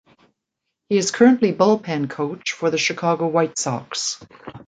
He 0.89 0.97
is 0.97 1.11
currently 1.11 1.53
bullpen 1.53 2.09
coach 2.09 2.53
for 2.53 2.71
the 2.71 2.77
Chicago 2.79 3.27
White 3.27 3.55
Sox. 3.59 4.19